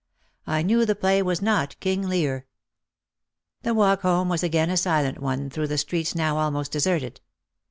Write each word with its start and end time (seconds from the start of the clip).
I 0.47 0.63
knew 0.63 0.83
the 0.83 0.95
play 0.95 1.21
was 1.21 1.43
not 1.43 1.79
King 1.79 2.01
Lear. 2.09 2.47
The 3.61 3.75
walk 3.75 4.01
home 4.01 4.29
was 4.29 4.41
again 4.41 4.71
a 4.71 4.77
silent 4.77 5.19
one 5.21 5.51
through 5.51 5.67
the 5.67 5.77
streets 5.77 6.15
now 6.15 6.39
almost 6.39 6.71
deserted. 6.71 7.21